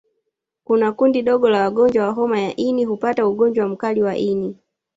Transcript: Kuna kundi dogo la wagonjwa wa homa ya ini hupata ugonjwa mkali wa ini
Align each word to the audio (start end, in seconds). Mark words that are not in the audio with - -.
Kuna 0.63 0.87
kundi 0.91 1.21
dogo 1.21 1.49
la 1.49 1.61
wagonjwa 1.63 2.05
wa 2.05 2.11
homa 2.11 2.39
ya 2.41 2.55
ini 2.55 2.85
hupata 2.85 3.27
ugonjwa 3.27 3.67
mkali 3.67 4.01
wa 4.01 4.15
ini 4.17 4.55